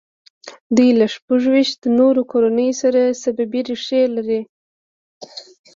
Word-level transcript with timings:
دوی 0.75 0.89
له 0.99 1.05
شپږ 1.13 1.41
ویشت 1.53 1.79
نورو 1.99 2.21
کورنیو 2.31 2.79
سره 2.81 3.01
سببي 3.23 3.61
رشتې 3.69 4.01
لري. 4.15 4.41